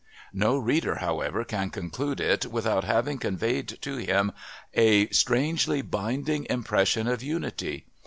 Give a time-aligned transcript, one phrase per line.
[0.33, 4.31] No reader however, can conclude it without having conveyed to him
[4.73, 7.85] a strangely binding impression of Unity.